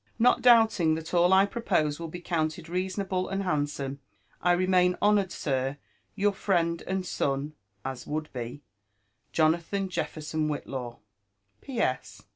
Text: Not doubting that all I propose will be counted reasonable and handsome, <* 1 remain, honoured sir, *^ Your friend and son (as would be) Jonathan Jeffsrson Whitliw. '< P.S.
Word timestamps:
Not 0.17 0.41
doubting 0.41 0.95
that 0.95 1.13
all 1.13 1.31
I 1.31 1.45
propose 1.45 1.99
will 1.99 2.07
be 2.07 2.21
counted 2.21 2.67
reasonable 2.67 3.29
and 3.29 3.43
handsome, 3.43 3.99
<* 4.21 4.41
1 4.41 4.57
remain, 4.57 4.97
honoured 4.99 5.31
sir, 5.31 5.73
*^ 5.81 5.81
Your 6.15 6.31
friend 6.31 6.81
and 6.87 7.05
son 7.05 7.53
(as 7.85 8.07
would 8.07 8.33
be) 8.33 8.63
Jonathan 9.31 9.89
Jeffsrson 9.89 10.47
Whitliw. 10.47 10.97
'< 11.29 11.61
P.S. 11.61 12.23